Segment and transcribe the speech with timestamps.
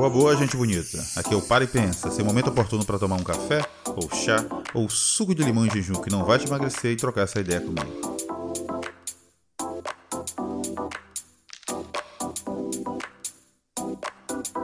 [0.00, 0.98] Boa, boa, gente bonita.
[1.14, 4.42] Aqui é o Para e Pensa, seu momento oportuno para tomar um café, ou chá,
[4.72, 7.60] ou suco de limão e jejum que não vai te emagrecer e trocar essa ideia
[7.60, 8.09] comigo.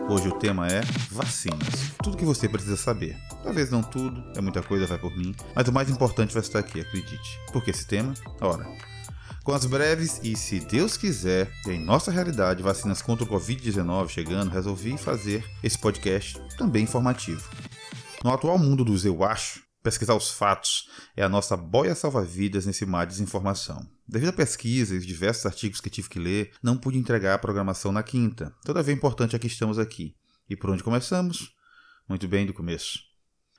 [0.09, 1.91] Hoje o tema é vacinas.
[2.01, 3.17] Tudo que você precisa saber.
[3.43, 6.61] Talvez não tudo, é muita coisa, vai por mim, mas o mais importante vai estar
[6.61, 7.41] aqui, acredite.
[7.53, 8.15] Por que esse tema?
[8.41, 8.65] Ora,
[9.43, 14.53] com as breves e, se Deus quiser, em nossa realidade, vacinas contra o Covid-19 chegando,
[14.53, 17.43] resolvi fazer esse podcast também informativo.
[18.23, 22.85] No atual mundo dos eu acho, pesquisar os fatos é a nossa boia salva-vidas nesse
[22.85, 23.89] mar de desinformação.
[24.09, 27.39] Devido à pesquisa e os diversos artigos que tive que ler, não pude entregar a
[27.39, 28.53] programação na quinta.
[28.65, 30.17] Todavia é importante é que estamos aqui.
[30.51, 31.53] E por onde começamos?
[32.09, 32.99] Muito bem, do começo.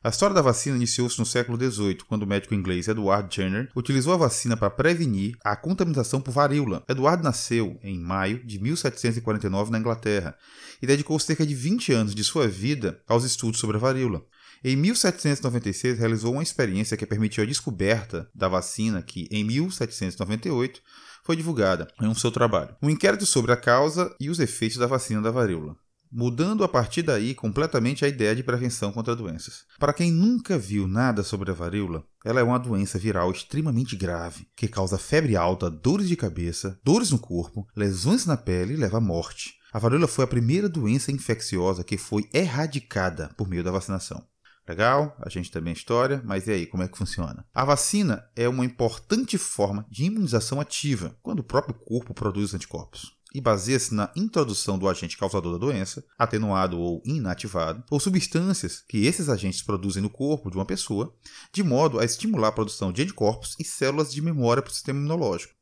[0.03, 4.14] A história da vacina iniciou-se no século XVIII, quando o médico inglês Edward Jenner utilizou
[4.14, 6.84] a vacina para prevenir a contaminação por varíola.
[6.89, 10.36] Edward nasceu em maio de 1749 na Inglaterra
[10.81, 14.22] e dedicou cerca de 20 anos de sua vida aos estudos sobre a varíola.
[14.63, 20.81] Em 1796, realizou uma experiência que permitiu a descoberta da vacina que, em 1798,
[21.23, 22.75] foi divulgada em um seu trabalho.
[22.81, 25.75] Um inquérito sobre a causa e os efeitos da vacina da varíola
[26.11, 29.66] mudando a partir daí completamente a ideia de prevenção contra doenças.
[29.80, 34.47] Para quem nunca viu nada sobre a varíola, ela é uma doença viral extremamente grave,
[34.55, 38.97] que causa febre alta, dores de cabeça, dores no corpo, lesões na pele e leva
[38.97, 39.55] à morte.
[39.71, 44.23] A varíola foi a primeira doença infecciosa que foi erradicada por meio da vacinação.
[44.68, 47.46] Legal, a gente também é história, mas e aí, como é que funciona?
[47.54, 53.18] A vacina é uma importante forma de imunização ativa, quando o próprio corpo produz anticorpos
[53.34, 59.06] e baseia-se na introdução do agente causador da doença, atenuado ou inativado, ou substâncias que
[59.06, 61.14] esses agentes produzem no corpo de uma pessoa,
[61.54, 65.00] de modo a estimular a produção de anticorpos e células de memória para o sistema
[65.00, 65.54] imunológico.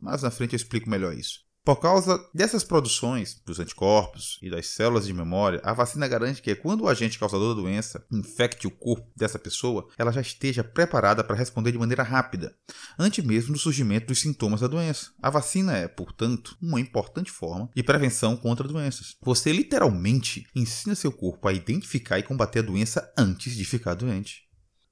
[0.00, 1.41] Mas na frente eu explico melhor isso.
[1.64, 6.56] Por causa dessas produções dos anticorpos e das células de memória, a vacina garante que
[6.56, 11.22] quando o agente causador da doença infecte o corpo dessa pessoa, ela já esteja preparada
[11.22, 12.52] para responder de maneira rápida,
[12.98, 15.12] antes mesmo do surgimento dos sintomas da doença.
[15.22, 19.16] A vacina é, portanto, uma importante forma de prevenção contra doenças.
[19.22, 24.48] Você literalmente ensina seu corpo a identificar e combater a doença antes de ficar doente.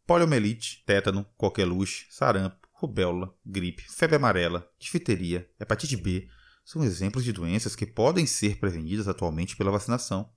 [0.06, 6.28] Poliomielite, tétano, coqueluche, sarampo, rubéola, gripe, febre amarela, difteria, hepatite B,
[6.70, 10.31] são exemplos de doenças que podem ser prevenidas atualmente pela vacinação.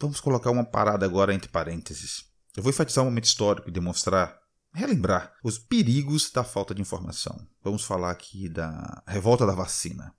[0.00, 2.24] Vamos colocar uma parada agora entre parênteses.
[2.56, 4.36] Eu vou enfatizar um momento histórico e demonstrar,
[4.74, 7.46] relembrar os perigos da falta de informação.
[7.62, 10.12] Vamos falar aqui da revolta da vacina.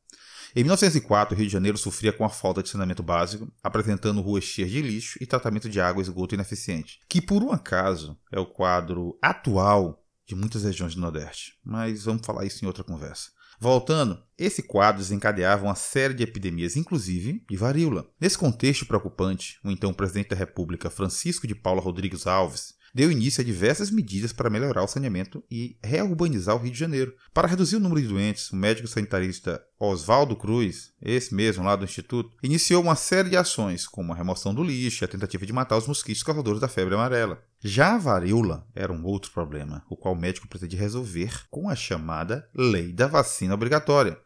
[0.55, 4.45] Em 1904, o Rio de Janeiro sofria com a falta de saneamento básico, apresentando ruas
[4.45, 8.39] cheias de lixo e tratamento de água e esgoto ineficiente, que por um acaso é
[8.39, 9.98] o quadro atual
[10.29, 11.53] de muitas regiões do Nordeste.
[11.65, 13.31] Mas vamos falar isso em outra conversa.
[13.59, 18.07] Voltando, esse quadro desencadeava uma série de epidemias, inclusive de varíola.
[18.21, 23.41] Nesse contexto preocupante, o então presidente da República, Francisco de Paula Rodrigues Alves, deu início
[23.41, 27.13] a diversas medidas para melhorar o saneamento e reurbanizar o Rio de Janeiro.
[27.33, 31.85] Para reduzir o número de doentes, o médico sanitarista Oswaldo Cruz, esse mesmo lá do
[31.85, 35.53] Instituto, iniciou uma série de ações, como a remoção do lixo e a tentativa de
[35.53, 37.41] matar os mosquitos causadores da febre amarela.
[37.61, 41.75] Já a varíola era um outro problema, o qual o médico pretendia resolver com a
[41.75, 44.19] chamada Lei da Vacina Obrigatória.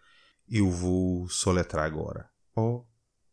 [0.50, 2.30] Eu vou soletrar agora.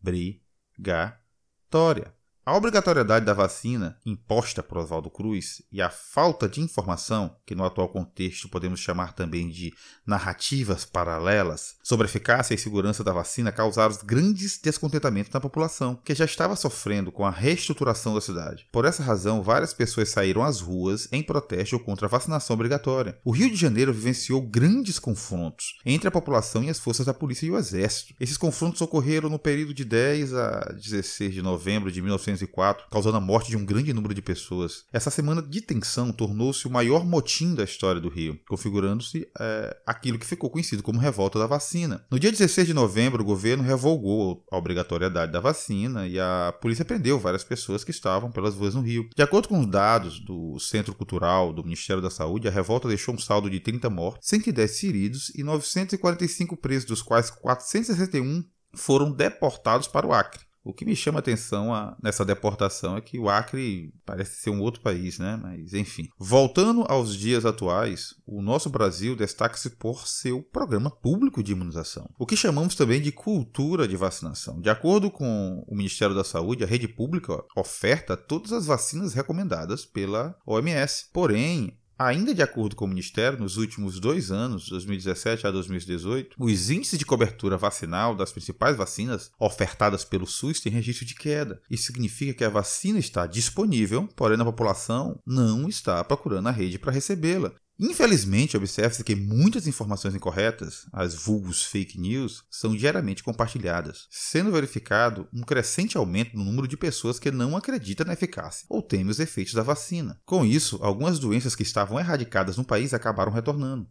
[0.02, 2.19] Obrigatória.
[2.44, 7.64] A obrigatoriedade da vacina imposta por Oswaldo Cruz e a falta de informação, que no
[7.64, 9.74] atual contexto podemos chamar também de
[10.06, 16.14] narrativas paralelas, sobre a eficácia e segurança da vacina causaram grandes descontentamentos na população, que
[16.14, 18.66] já estava sofrendo com a reestruturação da cidade.
[18.72, 23.18] Por essa razão, várias pessoas saíram às ruas em protesto contra a vacinação obrigatória.
[23.22, 27.44] O Rio de Janeiro vivenciou grandes confrontos entre a população e as forças da polícia
[27.44, 28.14] e o exército.
[28.18, 33.16] Esses confrontos ocorreram no período de 10 a 16 de novembro de 1900 1904, causando
[33.16, 34.84] a morte de um grande número de pessoas.
[34.92, 40.18] Essa semana de tensão tornou-se o maior motim da história do Rio, configurando-se é, aquilo
[40.18, 42.04] que ficou conhecido como revolta da vacina.
[42.10, 46.84] No dia 16 de novembro, o governo revogou a obrigatoriedade da vacina e a polícia
[46.84, 49.08] prendeu várias pessoas que estavam pelas ruas no Rio.
[49.14, 53.14] De acordo com os dados do Centro Cultural do Ministério da Saúde, a revolta deixou
[53.14, 58.44] um saldo de 30 mortos, 110 feridos e 945 presos, dos quais 461
[58.74, 60.49] foram deportados para o Acre.
[60.70, 64.50] O que me chama a atenção a, nessa deportação é que o Acre parece ser
[64.50, 65.38] um outro país, né?
[65.42, 66.08] Mas enfim.
[66.16, 72.24] Voltando aos dias atuais, o nosso Brasil destaca-se por seu programa público de imunização, o
[72.24, 74.60] que chamamos também de cultura de vacinação.
[74.60, 79.84] De acordo com o Ministério da Saúde, a rede pública oferta todas as vacinas recomendadas
[79.84, 81.06] pela OMS.
[81.12, 86.70] Porém, Ainda de acordo com o Ministério, nos últimos dois anos, 2017 a 2018, os
[86.70, 91.60] índices de cobertura vacinal das principais vacinas ofertadas pelo SUS têm registro de queda.
[91.70, 96.78] Isso significa que a vacina está disponível, porém a população não está procurando a rede
[96.78, 97.52] para recebê-la.
[97.82, 105.26] Infelizmente, observa-se que muitas informações incorretas, as vulgos fake news, são diariamente compartilhadas, sendo verificado
[105.32, 109.18] um crescente aumento no número de pessoas que não acreditam na eficácia ou temem os
[109.18, 110.20] efeitos da vacina.
[110.26, 113.88] Com isso, algumas doenças que estavam erradicadas no país acabaram retornando.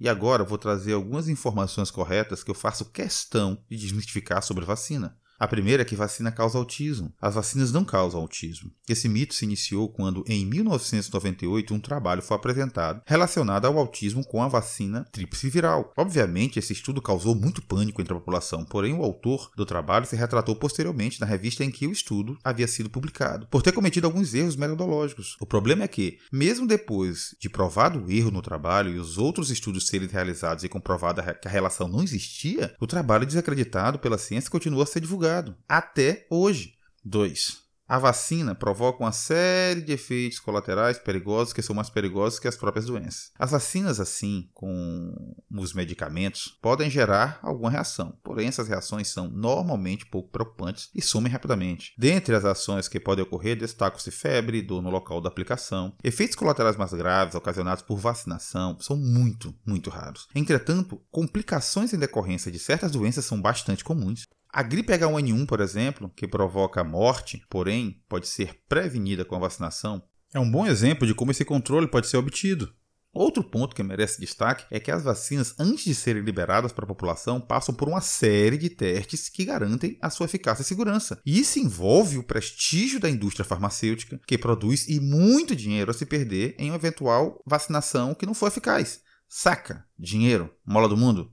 [0.00, 4.66] E agora vou trazer algumas informações corretas que eu faço questão de desmistificar sobre a
[4.66, 5.16] vacina.
[5.38, 7.12] A primeira é que vacina causa autismo.
[7.22, 8.72] As vacinas não causam autismo.
[8.88, 14.42] Esse mito se iniciou quando, em 1998, um trabalho foi apresentado relacionado ao autismo com
[14.42, 15.92] a vacina tríplice viral.
[15.96, 20.16] Obviamente, esse estudo causou muito pânico entre a população, porém o autor do trabalho se
[20.16, 24.34] retratou posteriormente na revista em que o estudo havia sido publicado, por ter cometido alguns
[24.34, 25.36] erros metodológicos.
[25.38, 29.50] O problema é que, mesmo depois de provado o erro no trabalho e os outros
[29.50, 34.50] estudos serem realizados e comprovada que a relação não existia, o trabalho desacreditado pela ciência
[34.50, 36.74] continua a ser divulgado divulgado até hoje.
[37.04, 37.68] 2.
[37.88, 42.54] A vacina provoca uma série de efeitos colaterais perigosos que são mais perigosos que as
[42.54, 43.30] próprias doenças.
[43.38, 50.04] As vacinas, assim como os medicamentos, podem gerar alguma reação, porém essas reações são normalmente
[50.04, 51.94] pouco preocupantes e sumem rapidamente.
[51.96, 55.94] Dentre as ações que podem ocorrer, destacam-se febre, dor no local da aplicação.
[56.04, 60.28] Efeitos colaterais mais graves ocasionados por vacinação são muito, muito raros.
[60.34, 64.26] Entretanto, complicações em decorrência de certas doenças são bastante comuns.
[64.58, 70.02] A gripe H1N1, por exemplo, que provoca morte, porém pode ser prevenida com a vacinação,
[70.34, 72.74] é um bom exemplo de como esse controle pode ser obtido.
[73.12, 76.88] Outro ponto que merece destaque é que as vacinas, antes de serem liberadas para a
[76.88, 81.20] população, passam por uma série de testes que garantem a sua eficácia e segurança.
[81.24, 86.04] E isso envolve o prestígio da indústria farmacêutica, que produz e muito dinheiro a se
[86.04, 89.02] perder em uma eventual vacinação que não for eficaz.
[89.28, 89.86] Saca?
[89.96, 90.52] Dinheiro?
[90.66, 91.32] Mola do mundo?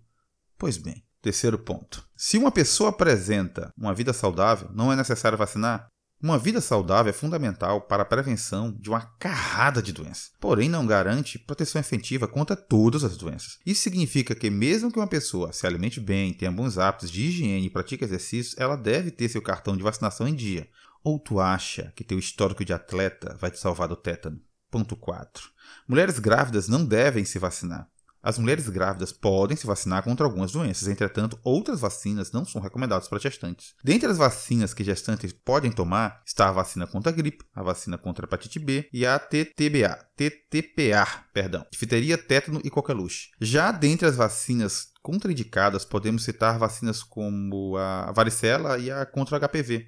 [0.59, 2.07] Pois bem, Terceiro ponto.
[2.15, 5.87] Se uma pessoa apresenta uma vida saudável, não é necessário vacinar?
[6.21, 10.85] Uma vida saudável é fundamental para a prevenção de uma carrada de doenças, porém não
[10.85, 13.57] garante proteção efetiva contra todas as doenças.
[13.65, 17.65] Isso significa que, mesmo que uma pessoa se alimente bem, tenha bons hábitos de higiene
[17.65, 20.69] e pratique exercícios, ela deve ter seu cartão de vacinação em dia.
[21.03, 24.39] Ou tu acha que teu histórico de atleta vai te salvar do tétano?
[24.69, 25.49] Ponto 4.
[25.87, 27.89] Mulheres grávidas não devem se vacinar.
[28.25, 33.07] As mulheres grávidas podem se vacinar contra algumas doenças, entretanto, outras vacinas não são recomendadas
[33.07, 33.75] para gestantes.
[33.83, 37.99] Dentre as vacinas que gestantes podem tomar está a vacina contra a gripe, a vacina
[37.99, 43.29] contra a hepatite B e a TTBA, TTPA, perdão, difteria, tétano e coqueluche.
[43.39, 49.85] Já dentre as vacinas contraindicadas, podemos citar vacinas como a varicela e a contra HPV.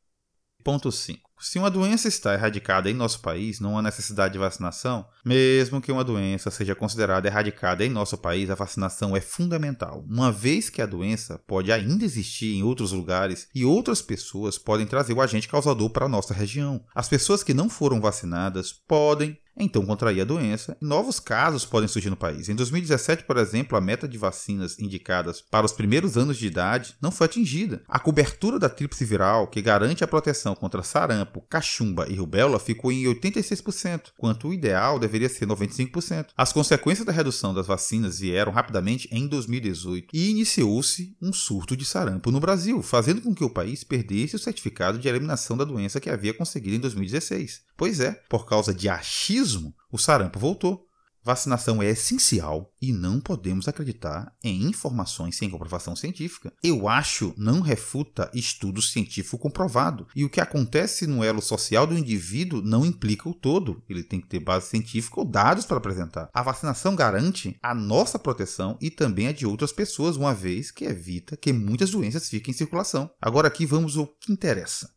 [0.68, 1.30] Ponto 5.
[1.40, 5.08] Se uma doença está erradicada em nosso país, não há necessidade de vacinação.
[5.24, 10.30] Mesmo que uma doença seja considerada erradicada em nosso país, a vacinação é fundamental, uma
[10.30, 15.14] vez que a doença pode ainda existir em outros lugares e outras pessoas podem trazer
[15.14, 16.84] o agente causador para a nossa região.
[16.94, 20.77] As pessoas que não foram vacinadas podem então contrair a doença.
[20.81, 22.50] Novos casos podem surgir no país.
[22.50, 26.95] Em 2017, por exemplo, a meta de vacinas indicadas para os primeiros anos de idade
[27.01, 27.81] não foi atingida.
[27.88, 32.92] A cobertura da tríplice viral, que garante a proteção contra sarampo, cachumba e rubéola, ficou
[32.92, 36.27] em 86%, quanto o ideal deveria ser 95%.
[36.36, 41.86] As consequências da redução das vacinas vieram rapidamente em 2018 e iniciou-se um surto de
[41.86, 46.00] sarampo no Brasil, fazendo com que o país perdesse o certificado de eliminação da doença
[46.00, 47.66] que havia conseguido em 2016.
[47.77, 50.88] Pois é, por causa de achismo o sarampo voltou.
[51.24, 56.53] Vacinação é essencial e não podemos acreditar em informações sem comprovação científica.
[56.63, 60.07] Eu acho não refuta estudo científico comprovado.
[60.15, 63.84] E o que acontece no elo social do indivíduo não implica o todo.
[63.89, 66.29] Ele tem que ter base científica ou dados para apresentar.
[66.34, 70.86] A vacinação garante a nossa proteção e também a de outras pessoas, uma vez que
[70.86, 73.12] evita que muitas doenças fiquem em circulação.
[73.22, 74.97] Agora aqui vamos ao que interessa.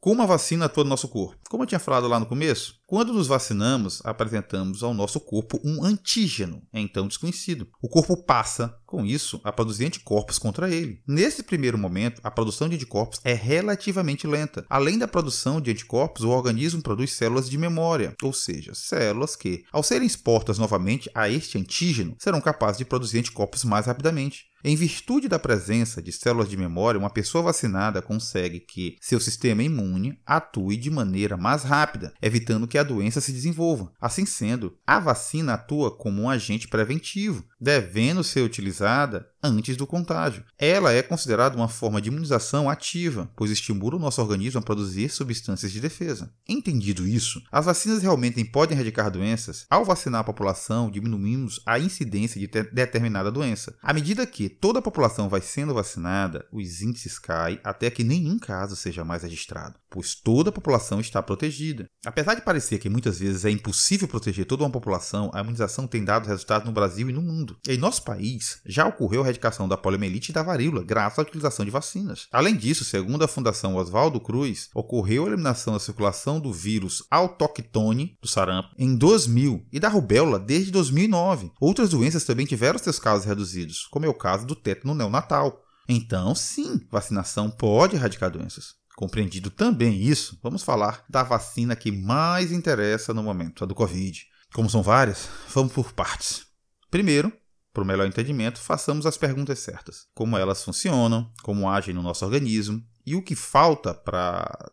[0.00, 1.36] Como a vacina atua no nosso corpo?
[1.50, 5.84] Como eu tinha falado lá no começo, quando nos vacinamos, apresentamos ao nosso corpo um
[5.84, 7.68] antígeno, então desconhecido.
[7.82, 11.02] O corpo passa, com isso, a produzir anticorpos contra ele.
[11.06, 14.64] Nesse primeiro momento, a produção de anticorpos é relativamente lenta.
[14.68, 19.62] Além da produção de anticorpos, o organismo produz células de memória, ou seja, células que,
[19.70, 24.48] ao serem expostas novamente a este antígeno, serão capazes de produzir anticorpos mais rapidamente.
[24.64, 29.62] Em virtude da presença de células de memória, uma pessoa vacinada consegue que seu sistema
[29.62, 33.92] imune atue de maneira mais rápida, evitando que a doença se desenvolva.
[34.00, 40.44] Assim sendo, a vacina atua como um agente preventivo, devendo ser utilizada antes do contágio.
[40.58, 45.08] Ela é considerada uma forma de imunização ativa, pois estimula o nosso organismo a produzir
[45.08, 46.32] substâncias de defesa.
[46.48, 49.66] Entendido isso, as vacinas realmente podem erradicar doenças.
[49.70, 53.76] Ao vacinar a população, diminuímos a incidência de determinada doença.
[53.82, 58.38] À medida que toda a população vai sendo vacinada, os índices caem até que nenhum
[58.38, 61.86] caso seja mais registrado, pois toda a população está protegida.
[62.04, 66.04] Apesar de parecer que muitas vezes é impossível proteger toda uma população, a imunização tem
[66.04, 67.56] dado resultados no Brasil e no mundo.
[67.68, 71.70] Em nosso país, já ocorreu erradicação da poliomielite e da varíola, graças à utilização de
[71.70, 72.26] vacinas.
[72.32, 78.16] Além disso, segundo a Fundação Oswaldo Cruz, ocorreu a eliminação da circulação do vírus autóctone
[78.20, 81.52] do sarampo em 2000 e da rubéola desde 2009.
[81.60, 85.62] Outras doenças também tiveram seus casos reduzidos, como é o caso do tétano neonatal.
[85.88, 88.74] Então, sim, vacinação pode erradicar doenças.
[88.96, 94.26] Compreendido também isso, vamos falar da vacina que mais interessa no momento, a do Covid.
[94.52, 96.46] Como são várias, vamos por partes.
[96.90, 97.32] Primeiro,
[97.72, 102.24] para o melhor entendimento, façamos as perguntas certas: como elas funcionam, como agem no nosso
[102.24, 104.70] organismo e o que falta para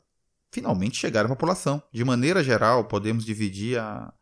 [0.51, 1.83] finalmente chegar à população.
[1.91, 4.13] De maneira geral, podemos dividir a...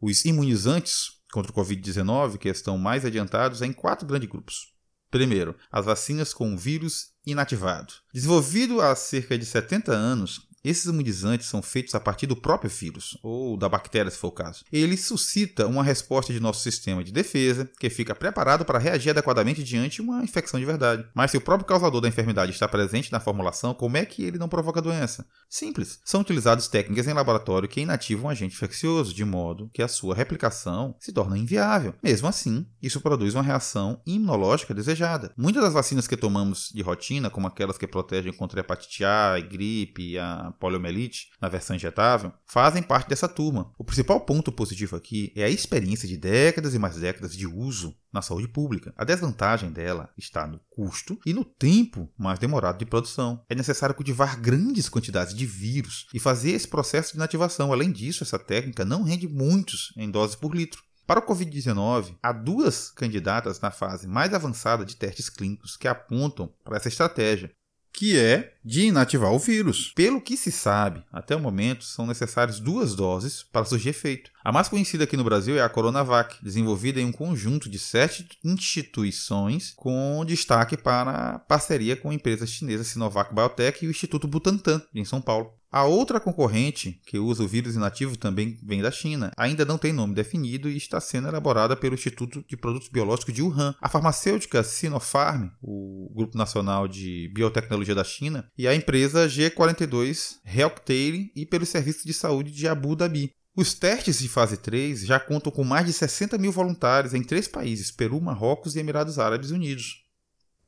[0.00, 4.76] os imunizantes contra o Covid-19, que estão mais adiantados, em quatro grandes grupos.
[5.10, 7.92] Primeiro, as vacinas com vírus inativado.
[8.12, 13.18] Desenvolvido há cerca de 70 anos, esses imunizantes são feitos a partir do próprio vírus,
[13.22, 14.64] ou da bactéria, se for o caso.
[14.72, 19.62] Ele suscita uma resposta de nosso sistema de defesa, que fica preparado para reagir adequadamente
[19.62, 21.06] diante de uma infecção de verdade.
[21.14, 24.38] Mas se o próprio causador da enfermidade está presente na formulação, como é que ele
[24.38, 25.26] não provoca doença?
[25.48, 26.00] Simples.
[26.04, 30.14] São utilizadas técnicas em laboratório que inativam um agente infeccioso, de modo que a sua
[30.14, 31.94] replicação se torna inviável.
[32.02, 35.32] Mesmo assim, isso produz uma reação imunológica desejada.
[35.36, 39.38] Muitas das vacinas que tomamos de rotina, como aquelas que protegem contra a hepatite A,
[39.38, 43.72] gripe e a poliomielite, na versão injetável, fazem parte dessa turma.
[43.78, 47.96] O principal ponto positivo aqui é a experiência de décadas e mais décadas de uso
[48.12, 48.94] na saúde pública.
[48.96, 53.44] A desvantagem dela está no custo e no tempo mais demorado de produção.
[53.48, 57.72] É necessário cultivar grandes quantidades de vírus e fazer esse processo de inativação.
[57.72, 60.82] Além disso, essa técnica não rende muitos em doses por litro.
[61.06, 66.52] Para o Covid-19, há duas candidatas na fase mais avançada de testes clínicos que apontam
[66.64, 67.54] para essa estratégia
[67.96, 69.90] que é de inativar o vírus.
[69.96, 74.30] Pelo que se sabe, até o momento, são necessárias duas doses para surgir efeito.
[74.44, 78.28] A mais conhecida aqui no Brasil é a Coronavac, desenvolvida em um conjunto de sete
[78.44, 84.28] instituições, com destaque para a parceria com a empresa chinesa Sinovac Biotech e o Instituto
[84.28, 85.55] Butantan, em São Paulo.
[85.70, 89.32] A outra concorrente que usa o vírus inativo também vem da China.
[89.36, 93.42] Ainda não tem nome definido e está sendo elaborada pelo Instituto de Produtos Biológicos de
[93.42, 93.74] Wuhan.
[93.80, 101.30] A farmacêutica Sinopharm, o Grupo Nacional de Biotecnologia da China, e a empresa G42 Healthcare
[101.34, 103.32] e pelo Serviço de Saúde de Abu Dhabi.
[103.56, 107.48] Os testes de fase 3 já contam com mais de 60 mil voluntários em três
[107.48, 110.05] países: Peru, Marrocos e Emirados Árabes Unidos.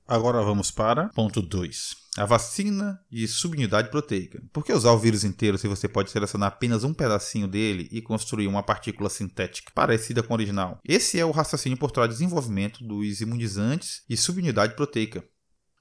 [0.09, 1.97] Agora vamos para ponto 2.
[2.17, 4.43] A vacina de subunidade proteica.
[4.55, 8.01] Por que usar o vírus inteiro se você pode selecionar apenas um pedacinho dele e
[8.01, 10.81] construir uma partícula sintética parecida com o original?
[10.83, 15.23] Esse é o raciocínio por trás do desenvolvimento dos imunizantes de subunidade proteica.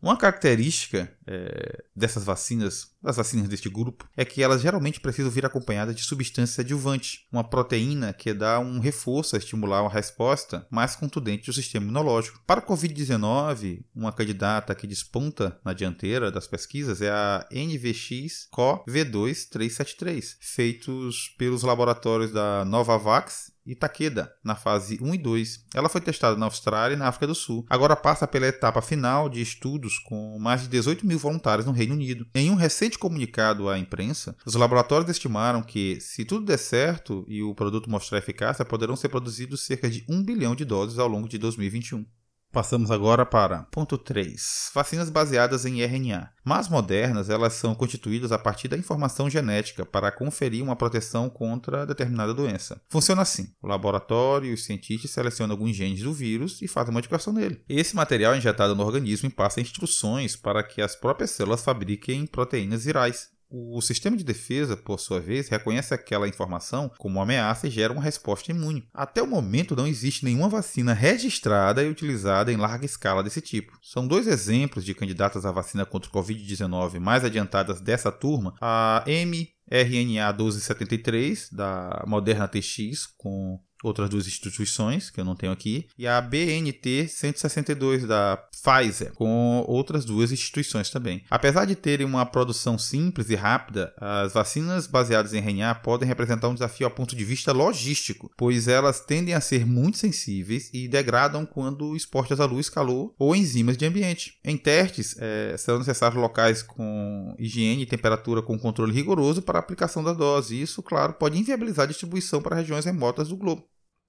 [0.01, 5.45] Uma característica é, dessas vacinas, das vacinas deste grupo, é que elas geralmente precisam vir
[5.45, 10.93] acompanhadas de substância adjuvante, uma proteína que dá um reforço a estimular uma resposta mais
[10.95, 12.41] contundente do sistema imunológico.
[12.45, 21.33] Para a Covid-19, uma candidata que desponta na dianteira das pesquisas é a NVX-CoV2-373, feitos
[21.37, 25.65] pelos laboratórios da Novavax e Takeda, na fase 1 e 2.
[25.75, 27.65] Ela foi testada na Austrália e na África do Sul.
[27.69, 31.93] Agora passa pela etapa final de estudos com mais de 18 mil voluntários no Reino
[31.93, 32.25] Unido.
[32.33, 37.41] Em um recente comunicado à imprensa, os laboratórios estimaram que, se tudo der certo e
[37.41, 41.27] o produto mostrar eficácia, poderão ser produzidos cerca de 1 bilhão de doses ao longo
[41.27, 42.05] de 2021.
[42.51, 44.71] Passamos agora para ponto 3.
[44.73, 46.29] Vacinas baseadas em RNA.
[46.43, 51.85] Mas modernas, elas são constituídas a partir da informação genética para conferir uma proteção contra
[51.85, 52.81] determinada doença.
[52.89, 57.33] Funciona assim: o laboratório e os cientistas selecionam alguns genes do vírus e fazem modificação
[57.33, 57.61] nele.
[57.67, 62.25] Esse material é injetado no organismo e passa instruções para que as próprias células fabriquem
[62.25, 63.36] proteínas virais.
[63.49, 68.01] O sistema de defesa, por sua vez, reconhece aquela informação como ameaça e gera uma
[68.01, 68.87] resposta imune.
[68.93, 73.77] Até o momento, não existe nenhuma vacina registrada e utilizada em larga escala desse tipo.
[73.81, 79.03] São dois exemplos de candidatas à vacina contra o Covid-19 mais adiantadas dessa turma: a
[79.07, 86.07] mRNA 1273 da Moderna TX com outras duas instituições, que eu não tenho aqui, e
[86.07, 91.23] a BNT 162 da Pfizer, com outras duas instituições também.
[91.29, 96.49] Apesar de terem uma produção simples e rápida, as vacinas baseadas em RNA podem representar
[96.49, 100.87] um desafio a ponto de vista logístico, pois elas tendem a ser muito sensíveis e
[100.87, 104.37] degradam quando expostas à luz, calor ou enzimas de ambiente.
[104.43, 109.61] Em testes, é, serão necessários locais com higiene e temperatura com controle rigoroso para a
[109.61, 110.59] aplicação da dose.
[110.59, 113.66] Isso, claro, pode inviabilizar a distribuição para regiões remotas do globo.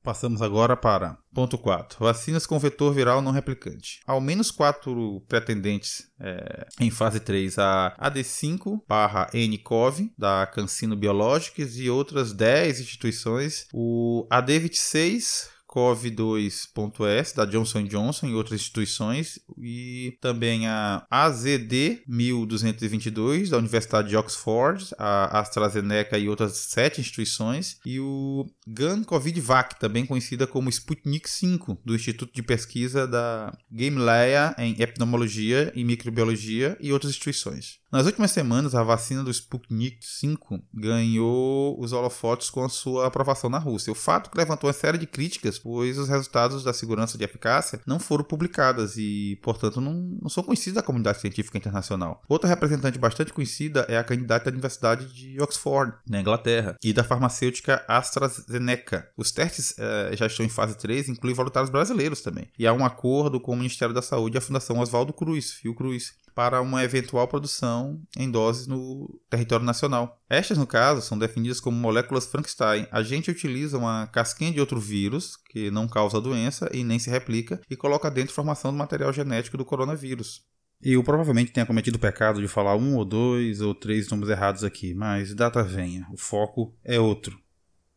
[0.09, 2.03] Passamos agora para ponto 4.
[2.03, 4.01] Vacinas com vetor viral não replicante.
[4.07, 12.33] Ao menos quatro pretendentes é, em fase 3, a AD5-NCOV, da Cancino Biológicas, e outras
[12.33, 13.69] 10 instituições.
[13.71, 23.59] O AD26 COV2.S da Johnson Johnson e outras instituições e também a AZD 1222 da
[23.59, 30.47] Universidade de Oxford, a AstraZeneca e outras sete instituições e o GAN CovidVac, também conhecida
[30.47, 37.11] como Sputnik 5 do Instituto de Pesquisa da Gamaleya em Epidemiologia e Microbiologia e outras
[37.11, 37.79] instituições.
[37.91, 43.49] Nas últimas semanas, a vacina do Sputnik 5 ganhou os holofotes com a sua aprovação
[43.49, 43.91] na Rússia.
[43.91, 47.81] O fato que levantou uma série de críticas, pois os resultados da segurança de eficácia
[47.87, 52.23] não foram publicados e, portanto, não, não são conhecidos da comunidade científica internacional.
[52.29, 57.03] Outra representante bastante conhecida é a candidata da Universidade de Oxford, na Inglaterra, e da
[57.03, 59.09] farmacêutica AstraZeneca.
[59.17, 62.49] Os testes eh, já estão em fase 3, incluem voluntários brasileiros também.
[62.59, 66.13] E há um acordo com o Ministério da Saúde e a Fundação Oswaldo Cruz, Fiocruz,
[66.39, 70.23] para uma eventual produção em doses no território nacional.
[70.31, 72.87] Estas, no caso, são definidas como moléculas Frankenstein.
[72.93, 77.11] A gente utiliza uma casquinha de outro vírus, que não causa doença e nem se
[77.11, 80.45] replica, e coloca dentro formação do material genético do coronavírus.
[80.81, 84.63] Eu provavelmente tenha cometido o pecado de falar um ou dois ou três nomes errados
[84.63, 87.37] aqui, mas data venha, o foco é outro.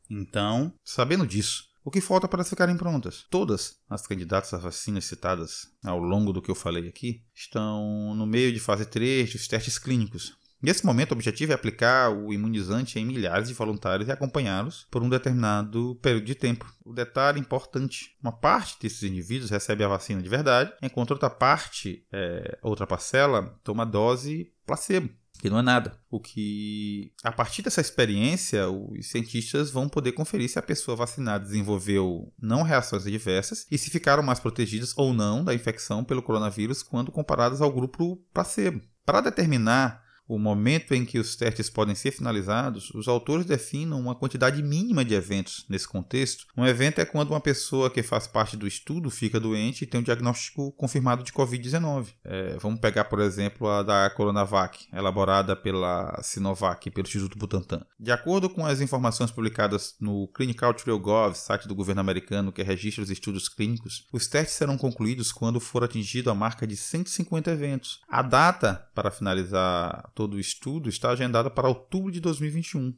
[0.10, 3.25] Então, sabendo disso, o que falta para ficarem prontas?
[3.29, 8.25] Todas as candidatas às vacinas citadas ao longo do que eu falei aqui estão no
[8.25, 10.38] meio de fase 3 dos testes clínicos.
[10.62, 15.01] Nesse momento, o objetivo é aplicar o imunizante em milhares de voluntários e acompanhá-los por
[15.01, 16.72] um determinado período de tempo.
[16.86, 22.06] O detalhe importante: uma parte desses indivíduos recebe a vacina de verdade, enquanto outra parte,
[22.12, 25.10] é, outra parcela, toma dose placebo
[25.41, 25.98] que não é nada.
[26.10, 31.44] O que, a partir dessa experiência, os cientistas vão poder conferir se a pessoa vacinada
[31.44, 36.84] desenvolveu não reações adversas e se ficaram mais protegidas ou não da infecção pelo coronavírus
[36.84, 38.81] quando comparadas ao grupo placebo.
[39.03, 44.15] Para determinar o momento em que os testes podem ser finalizados, os autores definem uma
[44.15, 46.46] quantidade mínima de eventos nesse contexto.
[46.55, 50.00] Um evento é quando uma pessoa que faz parte do estudo fica doente e tem
[50.00, 52.13] um diagnóstico confirmado de Covid-19.
[52.24, 57.81] É, vamos pegar, por exemplo, a da Coronavac, elaborada pela Sinovac e pelo Instituto Butantan.
[58.00, 63.09] De acordo com as informações publicadas no ClinicalTrial.gov, site do governo americano que registra os
[63.09, 68.00] estudos clínicos, os testes serão concluídos quando for atingido a marca de 150 eventos.
[68.07, 72.94] A data para finalizar todo o estudo está agendada para outubro de 2021.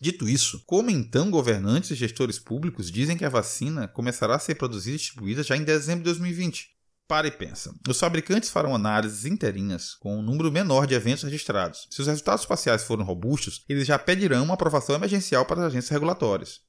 [0.00, 4.54] Dito isso, como então governantes e gestores públicos dizem que a vacina começará a ser
[4.54, 6.70] produzida e distribuída já em dezembro de 2020?
[7.06, 7.74] Para e pensa.
[7.86, 11.86] Os fabricantes farão análises inteirinhas com um número menor de eventos registrados.
[11.90, 15.90] Se os resultados parciais forem robustos, eles já pedirão uma aprovação emergencial para as agências
[15.90, 16.60] regulatórias.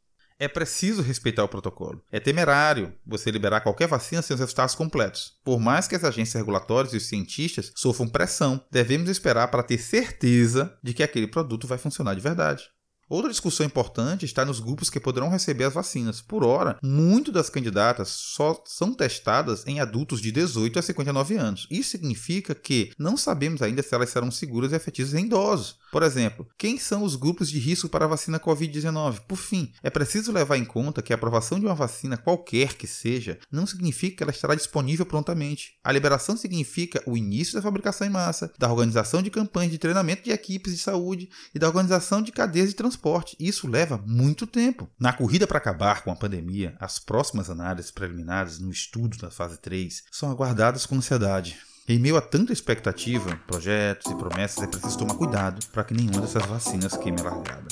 [0.43, 2.03] É preciso respeitar o protocolo.
[2.11, 5.37] É temerário você liberar qualquer vacina sem os resultados completos.
[5.41, 9.77] Por mais que as agências regulatórias e os cientistas sofram pressão, devemos esperar para ter
[9.77, 12.65] certeza de que aquele produto vai funcionar de verdade.
[13.13, 16.19] Outra discussão importante está nos grupos que poderão receber as vacinas.
[16.19, 21.67] Por hora, muito das candidatas só são testadas em adultos de 18 a 59 anos.
[21.69, 25.75] Isso significa que não sabemos ainda se elas serão seguras e efetivas em idosos.
[25.91, 29.19] Por exemplo, quem são os grupos de risco para a vacina Covid-19?
[29.27, 32.87] Por fim, é preciso levar em conta que a aprovação de uma vacina, qualquer que
[32.87, 35.73] seja, não significa que ela estará disponível prontamente.
[35.83, 40.23] A liberação significa o início da fabricação em massa, da organização de campanhas de treinamento
[40.23, 43.02] de equipes de saúde e da organização de cadeias de transporte.
[43.39, 44.89] Isso leva muito tempo.
[44.99, 49.57] Na corrida para acabar com a pandemia, as próximas análises preliminares no estudo da fase
[49.57, 51.57] 3 são aguardadas com ansiedade.
[51.87, 56.21] Em meio a tanta expectativa, projetos e promessas, é preciso tomar cuidado para que nenhuma
[56.21, 57.67] dessas vacinas queime a largada.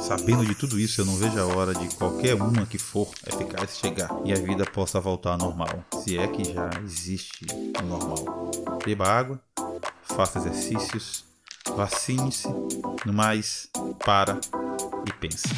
[0.00, 3.76] Sabendo de tudo isso, eu não vejo a hora de qualquer uma que for eficaz
[3.78, 7.46] chegar e a vida possa voltar ao normal, se é que já existe
[7.80, 8.50] o normal.
[8.84, 9.40] Beba água,
[10.02, 11.24] faça exercícios,
[11.76, 12.48] vacine-se,
[13.04, 13.68] no mais,
[14.04, 14.40] para
[15.06, 15.48] e pense.